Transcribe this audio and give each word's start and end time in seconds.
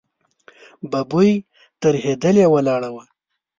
ببۍ 0.91 1.31
ترهېدلې 1.81 2.45
ولاړه 2.53 2.89
وه. 2.95 3.03